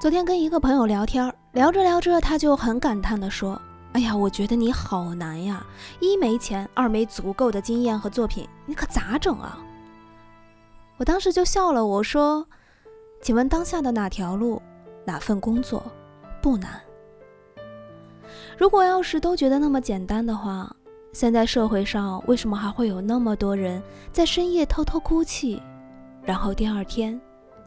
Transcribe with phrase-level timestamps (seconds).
[0.00, 3.60] 昨天跟一个朋友聊天，聊着聊着，他就很感叹地说
[3.94, 5.66] ：“哎呀，我觉得你好难呀！
[5.98, 9.58] 一没钱，二没足够的经验和作品，你可咋整啊？”
[10.98, 12.46] 我当时就笑了，我说
[13.20, 14.62] ：“请问当下的哪条路，
[15.04, 15.82] 哪份工作
[16.40, 16.80] 不难？
[18.56, 20.72] 如果要是都觉得那么简单的话，
[21.12, 25.60] 现在社会上为什么还会有那么多人在深夜偷偷哭泣，
[26.22, 27.20] 然后第二天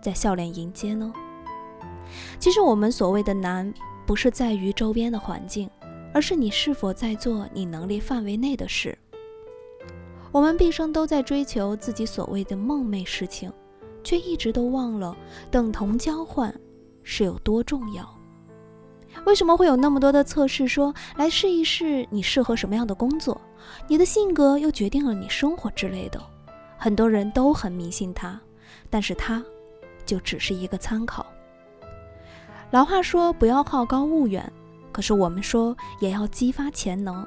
[0.00, 1.12] 再笑脸迎接呢？”
[2.38, 3.72] 其实我们所谓的难，
[4.06, 5.68] 不是在于周边的环境，
[6.12, 8.96] 而是你是否在做你能力范围内的事。
[10.30, 13.52] 我们毕生都在追求自己所谓的梦寐事情，
[14.02, 15.16] 却一直都忘了
[15.50, 16.52] 等同交换
[17.02, 18.04] 是有多重要。
[19.26, 23.40] 为什么会有那么多的测试说来试一试你适合什么样的工作，
[23.86, 26.20] 你的性格又决定了你生活之类的？
[26.76, 28.38] 很多人都很迷信它，
[28.90, 29.42] 但是它
[30.04, 31.24] 就只是一个参考。
[32.74, 34.52] 老话说不要好高骛远，
[34.90, 37.24] 可是我们说也要激发潜能。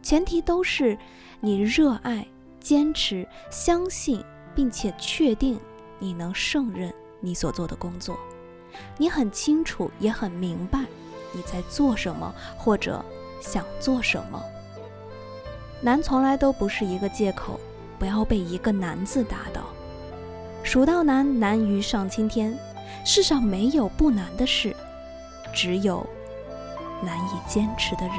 [0.00, 0.96] 前提都是
[1.40, 2.24] 你热爱、
[2.60, 5.58] 坚持、相信，并且确定
[5.98, 8.16] 你能胜任你所做的工作。
[8.96, 10.84] 你很清楚，也很明白
[11.32, 13.04] 你在做什么，或者
[13.40, 14.40] 想做什么。
[15.80, 17.58] 难从来都不是一个借口，
[17.98, 19.62] 不要被一个难字打倒。
[20.62, 22.56] 蜀道难，难于上青天。
[23.04, 24.74] 世上没有不难的事，
[25.52, 26.06] 只有
[27.02, 28.18] 难以坚持的人。